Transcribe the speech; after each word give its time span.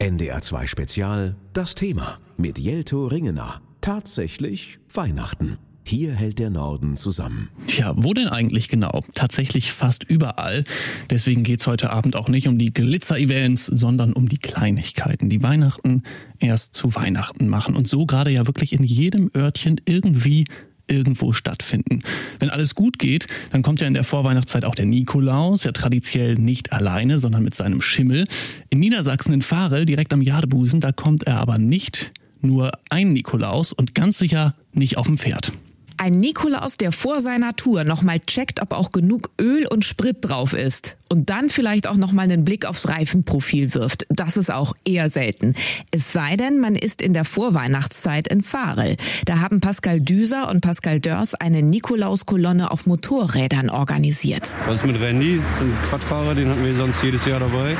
NDR2 0.00 0.68
Spezial 0.68 1.34
Das 1.52 1.74
Thema 1.74 2.20
mit 2.36 2.60
Jelto 2.60 3.08
Ringener. 3.08 3.60
Tatsächlich 3.80 4.78
Weihnachten. 4.94 5.58
Hier 5.82 6.14
hält 6.14 6.38
der 6.38 6.50
Norden 6.50 6.96
zusammen. 6.96 7.48
Tja, 7.66 7.94
wo 7.96 8.14
denn 8.14 8.28
eigentlich 8.28 8.68
genau? 8.68 9.02
Tatsächlich 9.14 9.72
fast 9.72 10.04
überall. 10.04 10.62
Deswegen 11.10 11.42
geht's 11.42 11.66
heute 11.66 11.90
Abend 11.90 12.14
auch 12.14 12.28
nicht 12.28 12.46
um 12.46 12.58
die 12.58 12.72
Glitzer-Events, 12.72 13.66
sondern 13.66 14.12
um 14.12 14.28
die 14.28 14.38
Kleinigkeiten, 14.38 15.30
die 15.30 15.42
Weihnachten 15.42 16.04
erst 16.38 16.74
zu 16.74 16.94
Weihnachten 16.94 17.48
machen. 17.48 17.74
Und 17.74 17.88
so 17.88 18.06
gerade 18.06 18.30
ja 18.30 18.46
wirklich 18.46 18.74
in 18.74 18.84
jedem 18.84 19.32
Örtchen 19.34 19.80
irgendwie 19.84 20.44
irgendwo 20.88 21.32
stattfinden. 21.32 22.02
Wenn 22.38 22.50
alles 22.50 22.74
gut 22.74 22.98
geht, 22.98 23.26
dann 23.50 23.62
kommt 23.62 23.80
ja 23.80 23.86
in 23.86 23.94
der 23.94 24.04
Vorweihnachtszeit 24.04 24.64
auch 24.64 24.74
der 24.74 24.86
Nikolaus, 24.86 25.64
ja 25.64 25.72
traditionell 25.72 26.34
nicht 26.36 26.72
alleine, 26.72 27.18
sondern 27.18 27.42
mit 27.42 27.54
seinem 27.54 27.80
Schimmel. 27.80 28.26
In 28.70 28.80
Niedersachsen 28.80 29.32
in 29.32 29.42
Farel, 29.42 29.86
direkt 29.86 30.12
am 30.12 30.22
Jadebusen, 30.22 30.80
da 30.80 30.92
kommt 30.92 31.24
er 31.24 31.38
aber 31.38 31.58
nicht 31.58 32.12
nur 32.40 32.72
ein 32.90 33.12
Nikolaus 33.12 33.72
und 33.72 33.94
ganz 33.94 34.18
sicher 34.18 34.54
nicht 34.72 34.96
auf 34.96 35.06
dem 35.06 35.18
Pferd. 35.18 35.52
Ein 36.00 36.12
Nikolaus, 36.12 36.76
der 36.76 36.92
vor 36.92 37.20
seiner 37.20 37.56
Tour 37.56 37.82
nochmal 37.82 38.20
checkt, 38.20 38.62
ob 38.62 38.72
auch 38.72 38.92
genug 38.92 39.30
Öl 39.40 39.66
und 39.66 39.84
Sprit 39.84 40.18
drauf 40.20 40.52
ist. 40.52 40.96
Und 41.08 41.28
dann 41.28 41.50
vielleicht 41.50 41.88
auch 41.88 41.96
nochmal 41.96 42.24
einen 42.24 42.44
Blick 42.44 42.66
aufs 42.66 42.88
Reifenprofil 42.88 43.74
wirft. 43.74 44.06
Das 44.08 44.36
ist 44.36 44.52
auch 44.52 44.74
eher 44.84 45.10
selten. 45.10 45.54
Es 45.90 46.12
sei 46.12 46.36
denn, 46.36 46.60
man 46.60 46.76
ist 46.76 47.02
in 47.02 47.14
der 47.14 47.24
Vorweihnachtszeit 47.24 48.28
in 48.28 48.42
Farel. 48.42 48.96
Da 49.24 49.40
haben 49.40 49.60
Pascal 49.60 50.00
Düser 50.00 50.48
und 50.48 50.60
Pascal 50.60 51.00
Dörs 51.00 51.34
eine 51.34 51.62
Nikolauskolonne 51.62 52.70
auf 52.70 52.86
Motorrädern 52.86 53.68
organisiert. 53.68 54.54
Was 54.68 54.76
ist 54.76 54.86
mit 54.86 55.00
Randy? 55.00 55.40
Ein 55.60 55.76
Quadfahrer, 55.88 56.36
den 56.36 56.48
hatten 56.48 56.64
wir 56.64 56.76
sonst 56.76 57.02
jedes 57.02 57.26
Jahr 57.26 57.40
dabei. 57.40 57.76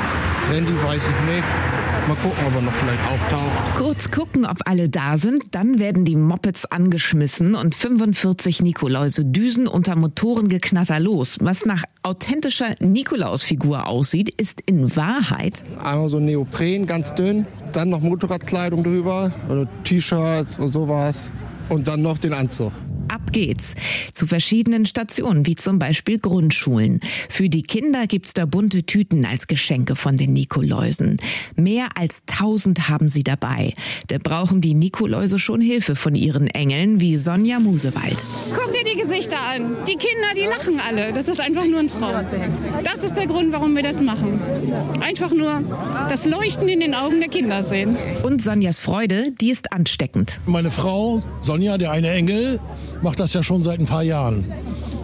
Randy 0.51 0.73
weiß 0.83 1.03
ich 1.03 1.33
nicht. 1.33 1.78
Mal 2.09 2.15
gucken, 2.15 2.43
ob 2.47 2.55
er 2.55 2.61
noch 2.61 2.73
vielleicht 2.73 3.01
auftaucht. 3.07 3.75
Kurz 3.75 4.09
gucken, 4.09 4.43
ob 4.43 4.57
alle 4.65 4.89
da 4.89 5.19
sind. 5.19 5.53
Dann 5.53 5.77
werden 5.77 6.05
die 6.05 6.15
Mopeds 6.15 6.65
angeschmissen 6.65 7.53
und 7.53 7.75
45 7.75 8.63
Nikoläuse 8.63 9.25
düsen 9.25 9.67
unter 9.67 9.95
Motorengeknatter 9.95 10.99
los. 10.99 11.37
Was 11.39 11.67
nach 11.67 11.83
authentischer 12.01 12.73
Nikolausfigur 12.79 13.85
aussieht, 13.85 14.33
ist 14.41 14.59
in 14.61 14.95
Wahrheit 14.95 15.63
Einmal 15.83 16.09
so 16.09 16.19
Neopren, 16.19 16.87
ganz 16.87 17.13
dünn. 17.13 17.45
Dann 17.73 17.89
noch 17.89 18.01
Motorradkleidung 18.01 18.83
drüber. 18.83 19.31
Oder 19.47 19.67
T-Shirts 19.83 20.57
und 20.57 20.73
sowas. 20.73 21.31
Und 21.69 21.87
dann 21.87 22.01
noch 22.01 22.17
den 22.17 22.33
Anzug. 22.33 22.71
Ab 23.13 23.28
geht's. 23.31 23.75
Zu 24.13 24.27
verschiedenen 24.27 24.85
Stationen, 24.85 25.45
wie 25.45 25.55
zum 25.55 25.79
Beispiel 25.79 26.19
Grundschulen. 26.19 26.99
Für 27.29 27.49
die 27.49 27.61
Kinder 27.61 28.07
gibt's 28.07 28.33
da 28.33 28.45
bunte 28.45 28.83
Tüten 28.83 29.25
als 29.25 29.47
Geschenke 29.47 29.95
von 29.95 30.17
den 30.17 30.33
Nikoläusen. 30.33 31.17
Mehr 31.55 31.89
als 31.95 32.23
tausend 32.25 32.89
haben 32.89 33.09
sie 33.09 33.23
dabei. 33.23 33.73
Da 34.07 34.17
brauchen 34.17 34.61
die 34.61 34.73
Nikoläuse 34.73 35.39
schon 35.39 35.61
Hilfe 35.61 35.95
von 35.95 36.15
ihren 36.15 36.47
Engeln, 36.47 36.99
wie 36.99 37.17
Sonja 37.17 37.59
Musewald. 37.59 38.23
Guck 38.53 38.73
dir 38.73 38.83
die 38.83 38.99
Gesichter 38.99 39.39
an. 39.39 39.75
Die 39.87 39.95
Kinder, 39.95 40.29
die 40.35 40.45
lachen 40.45 40.79
alle. 40.79 41.13
Das 41.13 41.27
ist 41.27 41.39
einfach 41.39 41.65
nur 41.65 41.79
ein 41.79 41.87
Traum. 41.87 42.25
Das 42.83 43.03
ist 43.03 43.15
der 43.15 43.27
Grund, 43.27 43.51
warum 43.51 43.75
wir 43.75 43.83
das 43.83 44.01
machen. 44.01 44.39
Einfach 45.01 45.31
nur 45.31 45.61
das 46.09 46.25
Leuchten 46.25 46.67
in 46.67 46.79
den 46.79 46.93
Augen 46.93 47.19
der 47.19 47.29
Kinder 47.29 47.63
sehen. 47.63 47.97
Und 48.23 48.41
Sonjas 48.41 48.79
Freude, 48.79 49.31
die 49.39 49.51
ist 49.51 49.71
ansteckend. 49.71 50.41
Meine 50.45 50.71
Frau, 50.71 51.21
Sonja, 51.41 51.77
der 51.77 51.91
eine 51.91 52.09
Engel, 52.11 52.59
macht 53.01 53.18
das 53.19 53.33
ja 53.33 53.43
schon 53.43 53.63
seit 53.63 53.79
ein 53.79 53.85
paar 53.85 54.03
Jahren. 54.03 54.45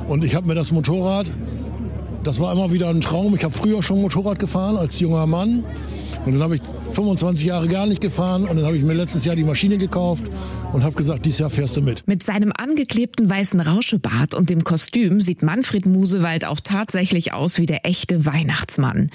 Und 0.07 0.23
ich 0.23 0.35
habe 0.35 0.47
mir 0.47 0.55
das 0.55 0.71
Motorrad, 0.71 1.27
das 2.23 2.39
war 2.39 2.51
immer 2.51 2.71
wieder 2.71 2.89
ein 2.89 3.01
Traum. 3.01 3.35
Ich 3.35 3.43
habe 3.43 3.53
früher 3.53 3.83
schon 3.83 4.01
Motorrad 4.01 4.39
gefahren 4.39 4.77
als 4.77 4.99
junger 4.99 5.27
Mann. 5.27 5.63
Und 6.25 6.33
dann 6.33 6.41
habe 6.41 6.55
ich 6.55 6.61
25 6.93 7.45
Jahre 7.45 7.67
gar 7.67 7.85
nicht 7.85 8.01
gefahren 8.01 8.43
und 8.43 8.55
dann 8.55 8.65
habe 8.65 8.77
ich 8.77 8.83
mir 8.83 8.93
letztes 8.93 9.25
Jahr 9.25 9.35
die 9.35 9.43
Maschine 9.43 9.77
gekauft 9.77 10.23
und 10.73 10.83
habe 10.83 10.95
gesagt, 10.95 11.25
dieses 11.25 11.39
Jahr 11.39 11.49
fährst 11.49 11.77
du 11.77 11.81
mit. 11.81 12.07
Mit 12.07 12.23
seinem 12.23 12.51
angeklebten 12.57 13.29
weißen 13.29 13.59
Rauschebart 13.59 14.33
und 14.33 14.49
dem 14.49 14.63
Kostüm 14.63 15.21
sieht 15.21 15.43
Manfred 15.43 15.85
Musewald 15.85 16.45
auch 16.45 16.59
tatsächlich 16.61 17.33
aus 17.33 17.59
wie 17.59 17.65
der 17.65 17.85
echte 17.85 18.25
Weihnachtsmann. 18.25 19.09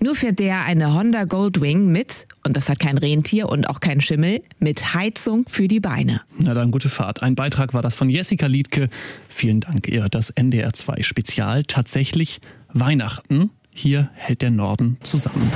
Nur 0.00 0.14
fährt 0.14 0.38
der 0.38 0.64
eine 0.64 0.94
Honda 0.94 1.24
Goldwing 1.24 1.92
mit, 1.92 2.26
und 2.46 2.56
das 2.56 2.68
hat 2.68 2.78
kein 2.78 2.98
Rentier 2.98 3.48
und 3.48 3.68
auch 3.68 3.80
kein 3.80 4.00
Schimmel, 4.00 4.40
mit 4.58 4.94
Heizung 4.94 5.44
für 5.46 5.68
die 5.68 5.80
Beine. 5.80 6.22
Na 6.38 6.54
dann 6.54 6.70
gute 6.70 6.88
Fahrt. 6.88 7.22
Ein 7.22 7.34
Beitrag 7.34 7.74
war 7.74 7.82
das 7.82 7.94
von 7.94 8.08
Jessica 8.08 8.46
Liedke. 8.46 8.88
Vielen 9.28 9.60
Dank 9.60 9.88
ihr. 9.88 10.08
Das 10.08 10.30
NDR 10.30 10.72
2 10.72 11.02
Spezial. 11.02 11.64
Tatsächlich 11.64 12.40
Weihnachten. 12.72 13.50
Hier 13.70 14.10
hält 14.14 14.42
der 14.42 14.50
Norden 14.50 14.98
zusammen. 15.02 15.50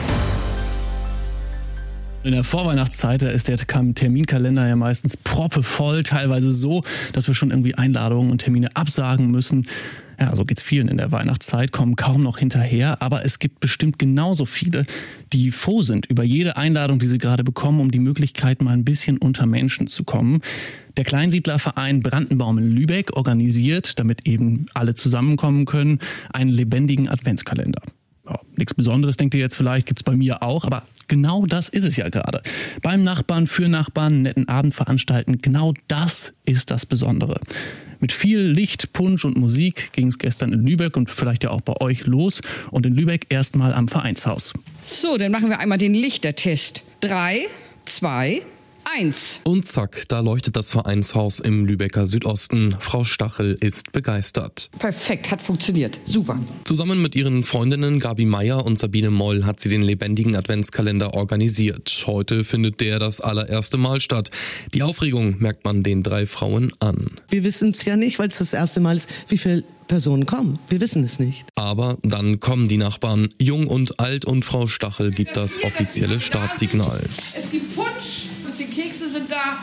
In 2.25 2.33
der 2.33 2.43
Vorweihnachtszeit 2.43 3.23
da 3.23 3.29
ist 3.29 3.47
der 3.47 3.57
Terminkalender 3.57 4.67
ja 4.67 4.75
meistens 4.75 5.17
proppevoll, 5.17 6.03
teilweise 6.03 6.53
so, 6.53 6.83
dass 7.13 7.29
wir 7.29 7.35
schon 7.35 7.51
irgendwie 7.51 7.77
Einladungen 7.77 8.33
und 8.33 8.39
Termine 8.39 8.75
absagen 8.75 9.31
müssen. 9.31 9.69
Ja, 10.21 10.35
so 10.35 10.45
geht's 10.45 10.63
vielen 10.63 10.89
in 10.89 10.97
der 10.97 11.13
Weihnachtszeit, 11.13 11.71
kommen 11.71 11.95
kaum 11.95 12.25
noch 12.25 12.39
hinterher, 12.39 13.01
aber 13.01 13.25
es 13.25 13.39
gibt 13.39 13.61
bestimmt 13.61 14.01
genauso 14.01 14.47
viele, 14.47 14.85
die 15.33 15.53
froh 15.53 15.83
sind 15.83 16.07
über 16.07 16.25
jede 16.25 16.57
Einladung, 16.57 16.99
die 16.99 17.07
sie 17.07 17.19
gerade 17.19 17.45
bekommen, 17.45 17.79
um 17.79 17.93
die 17.93 18.01
Möglichkeit 18.01 18.63
mal 18.63 18.73
ein 18.73 18.85
bisschen 18.85 19.19
unter 19.19 19.47
Menschen 19.47 19.87
zu 19.87 20.03
kommen. 20.03 20.41
Der 20.97 21.05
Kleinsiedlerverein 21.05 22.03
Brandenbaum 22.03 22.59
in 22.59 22.73
Lübeck 22.73 23.17
organisiert, 23.17 24.01
damit 24.01 24.27
eben 24.27 24.67
alle 24.75 24.95
zusammenkommen 24.95 25.67
können, 25.67 26.01
einen 26.33 26.51
lebendigen 26.51 27.09
Adventskalender. 27.09 27.83
Ja, 28.29 28.41
nichts 28.57 28.75
Besonderes, 28.75 29.17
denkt 29.17 29.35
ihr 29.35 29.41
jetzt 29.41 29.57
vielleicht, 29.57 29.87
gibt's 29.87 30.03
bei 30.03 30.17
mir 30.17 30.43
auch, 30.43 30.65
aber 30.65 30.83
genau 31.09 31.47
das 31.47 31.69
ist 31.69 31.85
es 31.85 31.97
ja 31.97 32.09
gerade. 32.09 32.43
Beim 32.83 33.03
Nachbarn, 33.03 33.47
für 33.47 33.69
Nachbarn, 33.69 34.23
netten 34.23 34.49
Abend 34.49 34.75
veranstalten, 34.75 35.39
genau 35.43 35.75
das 35.89 36.33
ist 36.45 36.71
das 36.71 36.87
Besondere. 36.87 37.41
Mit 38.01 38.13
viel 38.13 38.41
Licht, 38.41 38.93
Punsch 38.93 39.25
und 39.25 39.37
Musik 39.37 39.93
ging 39.93 40.07
es 40.07 40.19
gestern 40.19 40.53
in 40.53 40.65
Lübeck 40.65 40.97
und 40.97 41.11
vielleicht 41.11 41.43
ja 41.43 41.51
auch 41.51 41.63
bei 41.63 41.81
euch 41.81 42.07
los 42.07 42.41
und 42.71 42.87
in 42.87 42.95
Lübeck 42.95 43.27
erstmal 43.29 43.75
am 43.75 43.89
Vereinshaus. 43.89 44.55
So, 44.85 45.17
dann 45.17 45.33
machen 45.33 45.49
wir 45.49 45.59
einmal 45.59 45.79
den 45.79 45.95
Lichtertest. 45.95 46.85
Drei, 47.01 47.47
zwei, 47.87 48.43
eins. 48.97 49.41
Und 49.45 49.67
zack, 49.67 50.05
da 50.09 50.21
leuchtet 50.21 50.57
das 50.57 50.71
Vereinshaus 50.71 51.41
im 51.41 51.65
Lübecker 51.67 52.07
Südosten. 52.07 52.77
Frau 52.79 53.05
Stachel 53.05 53.57
ist 53.61 53.93
begeistert. 53.93 54.71
Perfekt, 54.79 55.31
hat 55.31 55.43
funktioniert. 55.43 55.99
Super. 56.05 56.39
Zusammen 56.65 57.01
mit 57.03 57.15
ihren 57.15 57.43
Freundinnen 57.43 57.99
Gabi 57.99 58.25
Meier 58.25 58.65
und 58.65 58.79
Sabine 58.79 59.11
Moll 59.11 59.45
hat 59.45 59.61
sie 59.61 59.69
den 59.69 59.83
lebendigen 59.83 60.37
Adventskalender 60.37 61.15
organisiert. 61.15 62.05
Heute 62.07 62.45
findet 62.45 62.81
der 62.81 62.99
das 62.99 63.21
allererste 63.21 63.77
Mal 63.77 64.01
statt. 64.01 64.31
Die 64.75 64.83
Aufregung 64.83 65.37
merkt 65.39 65.65
man 65.65 65.83
den 65.83 66.03
drei 66.03 66.27
Frauen 66.27 66.73
an. 66.81 67.13
Wir 67.29 67.45
wissen 67.45 67.71
es 67.71 67.85
ja 67.85 67.97
nicht, 67.97 68.19
weil 68.19 68.29
es 68.29 68.39
das 68.39 68.55
erste 68.55 68.81
Mal 68.81 68.97
ist, 68.97 69.09
wie 69.29 69.39
viele 69.39 69.65
Personen 69.89 70.27
kommen. 70.27 70.59
Wir 70.69 70.81
wissen 70.81 71.03
es 71.03 71.19
nicht. 71.19 71.47
Aber 71.55 71.97
dann 72.03 72.41
kommen 72.41 72.69
die 72.69 72.77
Nachbarn. 72.77 73.29
Jung 73.39 73.67
und 73.67 73.99
alt 73.99 74.25
und 74.25 74.45
Frau 74.45 74.67
Stachel 74.67 75.11
gibt 75.11 75.37
das 75.37 75.65
offizielle 75.65 76.21
Startsignal. 76.21 77.03
Es 77.37 77.51
gibt 77.51 77.75
Punsch, 77.75 78.27
Kekse 78.79 79.09
sind 79.09 79.29
da. 79.29 79.59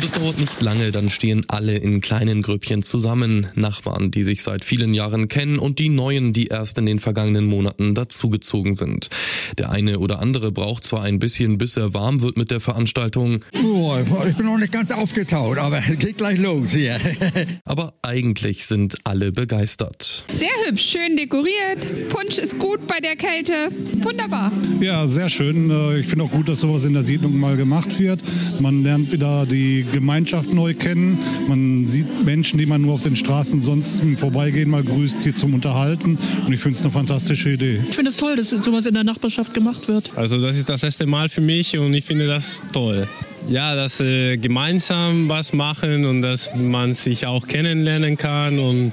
Und 0.00 0.06
es 0.06 0.12
dauert 0.12 0.38
nicht 0.38 0.62
lange, 0.62 0.92
dann 0.92 1.10
stehen 1.10 1.44
alle 1.48 1.76
in 1.76 2.00
kleinen 2.00 2.40
Grüppchen 2.40 2.82
zusammen. 2.82 3.48
Nachbarn, 3.54 4.10
die 4.10 4.22
sich 4.22 4.42
seit 4.42 4.64
vielen 4.64 4.94
Jahren 4.94 5.28
kennen 5.28 5.58
und 5.58 5.78
die 5.78 5.90
neuen, 5.90 6.32
die 6.32 6.46
erst 6.46 6.78
in 6.78 6.86
den 6.86 6.98
vergangenen 6.98 7.44
Monaten 7.44 7.94
dazugezogen 7.94 8.74
sind. 8.74 9.10
Der 9.58 9.68
eine 9.68 9.98
oder 9.98 10.18
andere 10.20 10.52
braucht 10.52 10.84
zwar 10.84 11.02
ein 11.02 11.18
bisschen, 11.18 11.58
bis 11.58 11.76
er 11.76 11.92
warm 11.92 12.22
wird 12.22 12.38
mit 12.38 12.50
der 12.50 12.60
Veranstaltung. 12.60 13.44
Oh, 13.62 13.94
ich 14.26 14.36
bin 14.36 14.46
noch 14.46 14.56
nicht 14.56 14.72
ganz 14.72 14.90
aufgetaut, 14.90 15.58
aber 15.58 15.80
geht 15.98 16.16
gleich 16.16 16.38
los 16.38 16.72
hier. 16.72 16.98
aber 17.66 17.92
eigentlich 18.00 18.64
sind 18.64 18.96
alle 19.04 19.32
begeistert. 19.32 20.24
Sehr 20.28 20.48
hübsch, 20.66 20.92
schön 20.92 21.18
dekoriert. 21.18 22.08
Punsch 22.08 22.38
ist 22.38 22.58
gut 22.58 22.86
bei 22.86 23.00
der 23.00 23.16
Kälte. 23.16 23.68
Wunderbar. 23.98 24.50
Ja, 24.80 25.06
sehr 25.06 25.28
schön. 25.28 25.70
Ich 26.00 26.06
finde 26.06 26.24
auch 26.24 26.30
gut, 26.30 26.48
dass 26.48 26.60
sowas 26.60 26.86
in 26.86 26.94
der 26.94 27.02
Siedlung 27.02 27.38
mal 27.38 27.58
gemacht 27.58 27.98
wird. 27.98 28.22
Man 28.60 28.82
lernt 28.82 29.12
wieder 29.12 29.44
die 29.44 29.89
Gemeinschaft 29.92 30.52
neu 30.52 30.74
kennen. 30.74 31.18
Man 31.48 31.86
sieht 31.86 32.24
Menschen, 32.24 32.58
die 32.58 32.66
man 32.66 32.82
nur 32.82 32.94
auf 32.94 33.02
den 33.02 33.16
Straßen 33.16 33.62
sonst 33.62 34.00
im 34.00 34.16
Vorbeigehen 34.16 34.70
mal 34.70 34.82
grüßt, 34.82 35.20
hier 35.20 35.34
zum 35.34 35.54
Unterhalten. 35.54 36.18
Und 36.46 36.52
ich 36.52 36.60
finde 36.60 36.76
es 36.76 36.82
eine 36.82 36.90
fantastische 36.90 37.50
Idee. 37.50 37.80
Ich 37.88 37.96
finde 37.96 38.10
es 38.10 38.16
toll, 38.16 38.36
dass 38.36 38.50
sowas 38.50 38.86
in 38.86 38.94
der 38.94 39.04
Nachbarschaft 39.04 39.54
gemacht 39.54 39.88
wird. 39.88 40.10
Also 40.16 40.40
das 40.40 40.56
ist 40.56 40.68
das 40.68 40.82
erste 40.82 41.06
Mal 41.06 41.28
für 41.28 41.40
mich 41.40 41.76
und 41.76 41.92
ich 41.94 42.04
finde 42.04 42.26
das 42.26 42.62
toll. 42.72 43.08
Ja, 43.48 43.74
dass 43.74 44.00
äh, 44.00 44.36
gemeinsam 44.36 45.28
was 45.28 45.52
machen 45.52 46.04
und 46.04 46.22
dass 46.22 46.54
man 46.54 46.94
sich 46.94 47.26
auch 47.26 47.46
kennenlernen 47.46 48.16
kann. 48.16 48.58
Und 48.58 48.92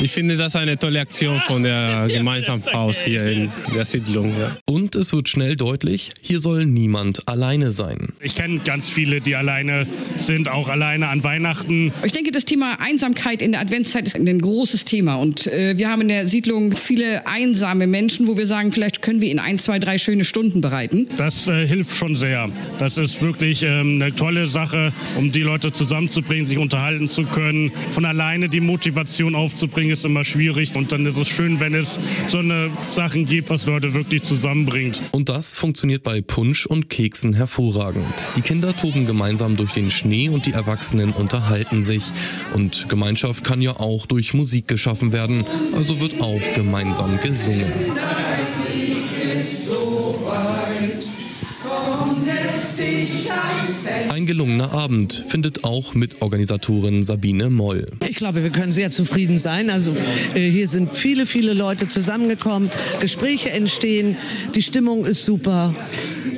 ich 0.00 0.12
finde 0.12 0.36
das 0.36 0.56
eine 0.56 0.78
tolle 0.78 1.00
Aktion 1.00 1.40
von 1.46 1.62
der 1.62 2.08
Gemeinsamhaus 2.08 3.00
hier 3.00 3.24
in 3.26 3.50
der 3.74 3.84
Siedlung. 3.84 4.32
Ja. 4.38 4.56
Und 4.66 4.94
es 4.94 5.12
wird 5.12 5.28
schnell 5.28 5.56
deutlich, 5.56 6.10
hier 6.20 6.40
soll 6.40 6.64
niemand 6.64 7.26
alleine 7.28 7.72
sein. 7.72 8.08
Ich 8.20 8.34
kenne 8.34 8.60
ganz 8.60 8.88
viele, 8.88 9.20
die 9.20 9.36
alleine 9.36 9.86
sind, 10.16 10.48
auch 10.48 10.68
alleine 10.68 11.08
an 11.08 11.24
Weihnachten. 11.24 11.92
Ich 12.04 12.12
denke, 12.12 12.32
das 12.32 12.44
Thema 12.44 12.78
Einsamkeit 12.80 13.42
in 13.42 13.52
der 13.52 13.60
Adventszeit 13.60 14.06
ist 14.06 14.16
ein 14.16 14.40
großes 14.40 14.84
Thema. 14.84 15.16
Und 15.16 15.46
äh, 15.46 15.76
wir 15.76 15.90
haben 15.90 16.02
in 16.02 16.08
der 16.08 16.26
Siedlung 16.26 16.72
viele 16.72 17.26
einsame 17.26 17.86
Menschen, 17.86 18.26
wo 18.26 18.36
wir 18.36 18.46
sagen, 18.46 18.72
vielleicht 18.72 19.02
können 19.02 19.20
wir 19.20 19.30
ihnen 19.30 19.40
ein, 19.40 19.58
zwei, 19.58 19.78
drei 19.78 19.98
schöne 19.98 20.24
Stunden 20.24 20.60
bereiten. 20.60 21.08
Das 21.16 21.48
äh, 21.48 21.66
hilft 21.66 21.96
schon 21.96 22.16
sehr. 22.16 22.50
Das 22.78 22.98
ist 22.98 23.22
wirklich 23.22 23.55
ähm, 23.62 24.00
eine 24.00 24.14
tolle 24.14 24.46
Sache, 24.46 24.92
um 25.16 25.32
die 25.32 25.42
Leute 25.42 25.72
zusammenzubringen, 25.72 26.46
sich 26.46 26.58
unterhalten 26.58 27.08
zu 27.08 27.24
können. 27.24 27.72
Von 27.90 28.04
alleine 28.04 28.48
die 28.48 28.60
Motivation 28.60 29.34
aufzubringen, 29.34 29.92
ist 29.92 30.04
immer 30.04 30.24
schwierig. 30.24 30.74
Und 30.76 30.92
dann 30.92 31.06
ist 31.06 31.16
es 31.16 31.28
schön, 31.28 31.60
wenn 31.60 31.74
es 31.74 32.00
so 32.28 32.38
eine 32.38 32.70
Sachen 32.90 33.24
gibt, 33.26 33.50
was 33.50 33.66
Leute 33.66 33.94
wirklich 33.94 34.22
zusammenbringt. 34.22 35.02
Und 35.12 35.28
das 35.28 35.56
funktioniert 35.56 36.02
bei 36.02 36.20
Punsch 36.20 36.66
und 36.66 36.90
Keksen 36.90 37.34
hervorragend. 37.34 38.06
Die 38.36 38.42
Kinder 38.42 38.76
toben 38.76 39.06
gemeinsam 39.06 39.56
durch 39.56 39.72
den 39.72 39.90
Schnee 39.90 40.28
und 40.28 40.46
die 40.46 40.52
Erwachsenen 40.52 41.12
unterhalten 41.12 41.84
sich. 41.84 42.04
Und 42.54 42.88
Gemeinschaft 42.88 43.44
kann 43.44 43.62
ja 43.62 43.72
auch 43.78 44.06
durch 44.06 44.34
Musik 44.34 44.68
geschaffen 44.68 45.12
werden, 45.12 45.44
also 45.74 46.00
wird 46.00 46.20
auch 46.20 46.40
gemeinsam 46.54 47.18
gesungen. 47.20 47.72
Ein 54.10 54.26
gelungener 54.26 54.72
Abend 54.72 55.24
findet 55.28 55.64
auch 55.64 55.94
Mitorganisatorin 55.94 57.02
Sabine 57.02 57.50
Moll. 57.50 57.88
Ich 58.08 58.16
glaube, 58.16 58.42
wir 58.42 58.50
können 58.50 58.72
sehr 58.72 58.90
zufrieden 58.90 59.38
sein. 59.38 59.70
Also 59.70 59.96
äh, 60.34 60.50
hier 60.50 60.68
sind 60.68 60.92
viele, 60.92 61.26
viele 61.26 61.54
Leute 61.54 61.88
zusammengekommen, 61.88 62.70
Gespräche 63.00 63.50
entstehen, 63.50 64.16
die 64.54 64.62
Stimmung 64.62 65.04
ist 65.04 65.24
super. 65.24 65.74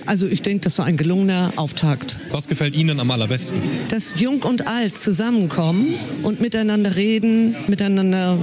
Also 0.06 0.26
ich 0.26 0.42
denke, 0.42 0.64
das 0.64 0.78
war 0.78 0.86
ein 0.86 0.96
gelungener 0.96 1.52
Auftakt. 1.56 2.18
Was 2.30 2.48
gefällt 2.48 2.74
Ihnen 2.74 3.00
am 3.00 3.10
allerbesten? 3.10 3.60
Dass 3.90 4.18
Jung 4.20 4.42
und 4.42 4.66
Alt 4.66 4.96
zusammenkommen 4.98 5.94
und 6.22 6.40
miteinander 6.40 6.96
reden, 6.96 7.56
miteinander 7.66 8.38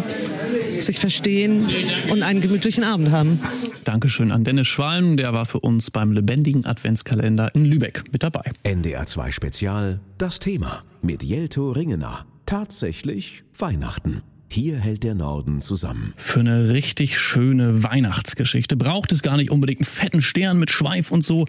sich 0.84 1.00
verstehen 1.00 1.68
und 2.10 2.24
einen 2.24 2.42
gemütlichen 2.42 2.84
Abend 2.84 3.12
haben. 3.12 3.40
Dankeschön 3.84 4.32
an 4.32 4.44
Dennis 4.44 4.68
Schwalm, 4.68 5.18
der 5.18 5.34
war 5.34 5.46
für 5.46 5.60
uns 5.60 5.92
beim 5.92 6.12
lebendigen 6.12 6.66
Adventskalender 6.66 7.54
in 7.54 7.66
Lübeck 7.66 8.04
mit 8.12 8.24
dabei. 8.24 8.52
NDR 8.64 9.06
2 9.06 9.32
Spezial, 9.32 10.00
das 10.18 10.40
Thema 10.40 10.84
mit 11.02 11.24
Jelto 11.24 11.72
Ringener. 11.72 12.26
Tatsächlich 12.46 13.44
Weihnachten. 13.58 14.22
Hier 14.48 14.78
hält 14.78 15.04
der 15.04 15.16
Norden 15.16 15.60
zusammen. 15.60 16.14
Für 16.18 16.40
eine 16.40 16.70
richtig 16.70 17.18
schöne 17.20 17.84
Weihnachtsgeschichte 17.84 18.78
braucht 18.78 19.12
es 19.12 19.22
gar 19.22 19.38
nicht 19.38 19.52
unbedingt 19.52 19.82
einen 19.82 19.86
fetten 19.86 20.22
Stern 20.22 20.60
mit 20.60 20.70
Schweif 20.72 21.12
und 21.12 21.24
so. 21.24 21.46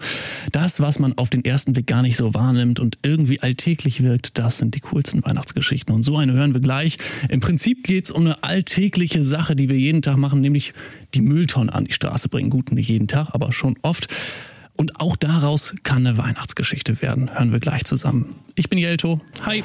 Das, 0.51 0.79
was 0.81 0.99
man 0.99 1.17
auf 1.17 1.29
den 1.29 1.45
ersten 1.45 1.73
Blick 1.73 1.87
gar 1.87 2.01
nicht 2.01 2.17
so 2.17 2.33
wahrnimmt 2.33 2.79
und 2.79 2.97
irgendwie 3.03 3.39
alltäglich 3.39 4.03
wirkt, 4.03 4.37
das 4.37 4.57
sind 4.57 4.75
die 4.75 4.81
coolsten 4.81 5.23
Weihnachtsgeschichten. 5.23 5.93
Und 5.93 6.03
so 6.03 6.17
eine 6.17 6.33
hören 6.33 6.53
wir 6.53 6.61
gleich. 6.61 6.97
Im 7.29 7.39
Prinzip 7.39 7.83
geht 7.83 8.05
es 8.05 8.11
um 8.11 8.25
eine 8.25 8.43
alltägliche 8.43 9.23
Sache, 9.23 9.55
die 9.55 9.69
wir 9.69 9.77
jeden 9.77 10.01
Tag 10.01 10.17
machen, 10.17 10.41
nämlich 10.41 10.73
die 11.13 11.21
Mülltonnen 11.21 11.69
an 11.69 11.85
die 11.85 11.93
Straße 11.93 12.29
bringen. 12.29 12.49
Gut, 12.49 12.71
nicht 12.71 12.89
jeden 12.89 13.07
Tag, 13.07 13.29
aber 13.31 13.53
schon 13.53 13.77
oft. 13.83 14.07
Und 14.75 14.99
auch 14.99 15.15
daraus 15.15 15.73
kann 15.83 16.05
eine 16.05 16.17
Weihnachtsgeschichte 16.17 17.01
werden. 17.01 17.31
Hören 17.31 17.51
wir 17.51 17.59
gleich 17.59 17.85
zusammen. 17.85 18.35
Ich 18.55 18.69
bin 18.69 18.77
Jelto. 18.77 19.21
Hi. 19.45 19.63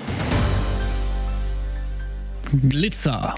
Glitzer, 2.53 3.37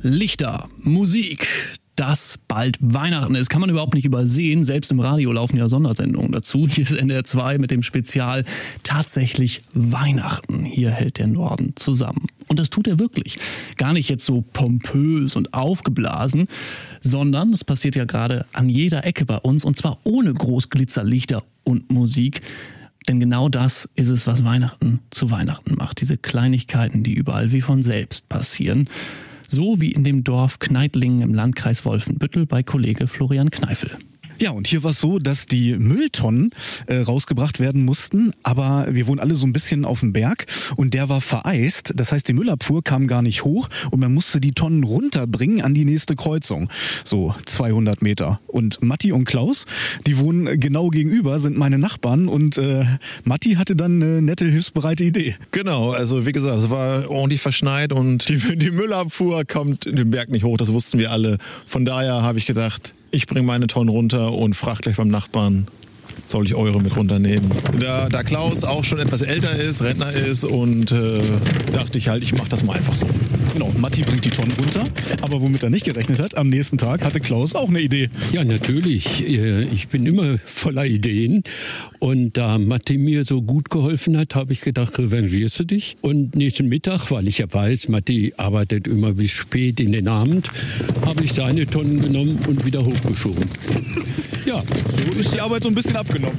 Lichter, 0.00 0.70
Musik, 0.78 1.46
dass 1.94 2.38
bald 2.38 2.78
Weihnachten 2.80 3.34
ist, 3.34 3.50
kann 3.50 3.60
man 3.60 3.68
überhaupt 3.68 3.92
nicht 3.92 4.06
übersehen. 4.06 4.64
Selbst 4.64 4.90
im 4.90 5.00
Radio 5.00 5.30
laufen 5.30 5.58
ja 5.58 5.68
Sondersendungen 5.68 6.32
dazu. 6.32 6.66
Hier 6.66 6.84
ist 6.84 6.92
NDR 6.92 7.24
2 7.24 7.58
mit 7.58 7.70
dem 7.70 7.82
Spezial 7.82 8.46
Tatsächlich 8.82 9.60
Weihnachten. 9.74 10.64
Hier 10.64 10.90
hält 10.90 11.18
der 11.18 11.26
Norden 11.26 11.74
zusammen. 11.76 12.28
Und 12.48 12.58
das 12.58 12.70
tut 12.70 12.88
er 12.88 12.98
wirklich. 12.98 13.36
Gar 13.76 13.92
nicht 13.92 14.08
jetzt 14.08 14.24
so 14.24 14.42
pompös 14.54 15.36
und 15.36 15.52
aufgeblasen, 15.52 16.48
sondern 17.02 17.52
es 17.52 17.62
passiert 17.62 17.94
ja 17.94 18.06
gerade 18.06 18.46
an 18.54 18.70
jeder 18.70 19.04
Ecke 19.04 19.26
bei 19.26 19.36
uns 19.36 19.66
und 19.66 19.76
zwar 19.76 19.98
ohne 20.04 20.32
Großglitzerlichter 20.32 21.44
und 21.62 21.92
Musik. 21.92 22.40
Denn 23.08 23.20
genau 23.20 23.48
das 23.48 23.88
ist 23.94 24.08
es, 24.08 24.26
was 24.26 24.44
Weihnachten 24.44 25.00
zu 25.10 25.30
Weihnachten 25.30 25.76
macht. 25.76 26.00
Diese 26.00 26.16
Kleinigkeiten, 26.16 27.02
die 27.02 27.14
überall 27.14 27.52
wie 27.52 27.60
von 27.60 27.82
selbst 27.82 28.28
passieren. 28.28 28.88
So 29.48 29.80
wie 29.80 29.92
in 29.92 30.02
dem 30.02 30.24
Dorf 30.24 30.58
Kneitlingen 30.58 31.20
im 31.20 31.32
Landkreis 31.32 31.84
Wolfenbüttel 31.84 32.46
bei 32.46 32.62
Kollege 32.62 33.06
Florian 33.06 33.50
Kneifel. 33.50 33.96
Ja, 34.38 34.50
und 34.50 34.66
hier 34.66 34.82
war 34.82 34.90
es 34.90 35.00
so, 35.00 35.18
dass 35.18 35.46
die 35.46 35.76
Mülltonnen 35.76 36.50
äh, 36.86 36.98
rausgebracht 36.98 37.58
werden 37.58 37.84
mussten, 37.84 38.32
aber 38.42 38.86
wir 38.90 39.06
wohnen 39.06 39.18
alle 39.18 39.34
so 39.34 39.46
ein 39.46 39.52
bisschen 39.52 39.84
auf 39.86 40.00
dem 40.00 40.12
Berg 40.12 40.46
und 40.76 40.92
der 40.92 41.08
war 41.08 41.22
vereist. 41.22 41.94
Das 41.96 42.12
heißt, 42.12 42.28
die 42.28 42.34
Müllabfuhr 42.34 42.84
kam 42.84 43.06
gar 43.06 43.22
nicht 43.22 43.44
hoch 43.44 43.68
und 43.90 44.00
man 44.00 44.12
musste 44.12 44.40
die 44.40 44.52
Tonnen 44.52 44.84
runterbringen 44.84 45.62
an 45.62 45.72
die 45.72 45.86
nächste 45.86 46.16
Kreuzung. 46.16 46.68
So 47.04 47.34
200 47.46 48.02
Meter. 48.02 48.40
Und 48.46 48.82
Matti 48.82 49.10
und 49.12 49.24
Klaus, 49.24 49.64
die 50.06 50.18
wohnen 50.18 50.60
genau 50.60 50.90
gegenüber, 50.90 51.38
sind 51.38 51.56
meine 51.56 51.78
Nachbarn 51.78 52.28
und 52.28 52.58
äh, 52.58 52.84
Matti 53.24 53.54
hatte 53.54 53.74
dann 53.74 54.02
eine 54.02 54.20
nette, 54.20 54.44
hilfsbereite 54.44 55.04
Idee. 55.04 55.36
Genau, 55.50 55.92
also 55.92 56.26
wie 56.26 56.32
gesagt, 56.32 56.58
es 56.58 56.68
war 56.68 57.10
ordentlich 57.10 57.40
verschneit 57.40 57.92
und 57.92 58.28
die, 58.28 58.38
die 58.56 58.70
Müllabfuhr 58.70 59.44
kommt 59.44 59.86
den 59.86 60.10
Berg 60.10 60.28
nicht 60.28 60.44
hoch, 60.44 60.58
das 60.58 60.72
wussten 60.72 60.98
wir 60.98 61.10
alle. 61.10 61.38
Von 61.66 61.86
daher 61.86 62.22
habe 62.22 62.38
ich 62.38 62.44
gedacht, 62.44 62.94
ich 63.16 63.26
bringe 63.26 63.46
meine 63.46 63.66
Tonnen 63.66 63.88
runter 63.88 64.32
und 64.32 64.54
frage 64.54 64.82
gleich 64.82 64.96
beim 64.96 65.08
Nachbarn, 65.08 65.68
soll 66.28 66.46
ich 66.46 66.54
eure 66.54 66.80
mit 66.80 66.96
runternehmen. 66.96 67.50
Da, 67.80 68.08
da 68.08 68.22
Klaus 68.22 68.64
auch 68.64 68.84
schon 68.84 68.98
etwas 68.98 69.22
älter 69.22 69.54
ist, 69.56 69.82
Rentner 69.82 70.12
ist 70.12 70.44
und 70.44 70.92
äh, 70.92 71.20
dachte 71.72 71.98
ich 71.98 72.08
halt, 72.08 72.22
ich 72.22 72.34
mache 72.34 72.48
das 72.48 72.64
mal 72.64 72.74
einfach 72.76 72.94
so. 72.94 73.06
Genau, 73.52 73.72
Matti 73.78 74.02
bringt 74.02 74.24
die 74.24 74.30
Tonnen 74.30 74.52
runter, 74.58 74.84
aber 75.22 75.40
womit 75.40 75.62
er 75.62 75.70
nicht 75.70 75.84
gerechnet 75.84 76.20
hat, 76.20 76.36
am 76.36 76.48
nächsten 76.48 76.78
Tag 76.78 77.04
hatte 77.04 77.20
Klaus 77.20 77.54
auch 77.54 77.68
eine 77.68 77.80
Idee. 77.80 78.08
Ja, 78.32 78.44
natürlich. 78.44 79.26
Äh, 79.28 79.64
Ich 79.72 79.88
bin 79.88 80.06
immer 80.06 80.38
voller 80.44 80.84
Ideen 80.86 81.42
und 81.98 82.36
da 82.36 82.58
Matti 82.58 82.98
mir 82.98 83.24
so 83.24 83.42
gut 83.42 83.70
geholfen 83.70 84.16
hat, 84.16 84.34
habe 84.34 84.52
ich 84.52 84.60
gedacht, 84.60 84.98
revanchierst 84.98 85.60
du 85.60 85.64
dich. 85.64 85.96
Und 86.02 86.34
nächsten 86.34 86.68
Mittag, 86.68 87.10
weil 87.10 87.28
ich 87.28 87.38
ja 87.38 87.46
weiß, 87.52 87.88
Matti 87.88 88.34
arbeitet 88.36 88.86
immer 88.86 89.12
bis 89.12 89.30
spät 89.30 89.80
in 89.80 89.92
den 89.92 90.08
Abend, 90.08 90.50
habe 91.04 91.24
ich 91.24 91.32
seine 91.32 91.66
Tonnen 91.66 92.00
genommen 92.00 92.38
und 92.48 92.64
wieder 92.64 92.84
hochgeschoben. 92.84 93.44
Ja, 94.44 94.60
so 94.60 95.18
ist 95.18 95.32
die 95.34 95.40
Arbeit 95.40 95.64
so 95.64 95.68
ein 95.68 95.74
bisschen 95.74 95.96
abgenommen. 96.06 96.38